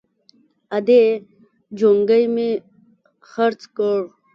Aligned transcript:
_ادې! 0.77 1.01
جونګی 1.77 2.23
مې 2.33 2.49
خرڅ 3.29 3.61
کړ! 3.75 3.99